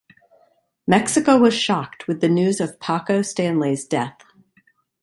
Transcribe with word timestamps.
Mexico 0.87 1.37
was 1.37 1.53
shocked 1.53 2.07
with 2.07 2.21
the 2.21 2.27
news 2.27 2.59
of 2.59 2.79
Paco 2.79 3.21
Stanley's 3.21 3.85
death. 3.85 4.17